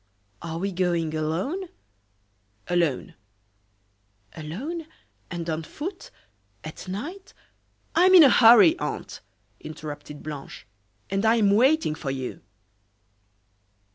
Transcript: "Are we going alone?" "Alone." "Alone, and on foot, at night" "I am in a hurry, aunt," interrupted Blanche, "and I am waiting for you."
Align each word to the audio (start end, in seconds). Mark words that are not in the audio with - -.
"Are 0.41 0.57
we 0.57 0.71
going 0.71 1.13
alone?" 1.15 1.65
"Alone." 2.67 3.13
"Alone, 4.33 4.87
and 5.29 5.47
on 5.47 5.61
foot, 5.61 6.09
at 6.63 6.87
night" 6.87 7.35
"I 7.95 8.07
am 8.07 8.15
in 8.15 8.23
a 8.23 8.29
hurry, 8.31 8.75
aunt," 8.79 9.21
interrupted 9.59 10.23
Blanche, 10.23 10.65
"and 11.11 11.23
I 11.23 11.35
am 11.35 11.51
waiting 11.51 11.93
for 11.93 12.09
you." 12.09 12.41